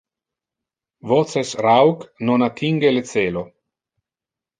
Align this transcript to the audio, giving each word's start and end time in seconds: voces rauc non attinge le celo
voces 1.09 1.51
rauc 1.65 1.99
non 2.27 2.41
attinge 2.47 2.89
le 2.97 3.03
celo 3.11 3.43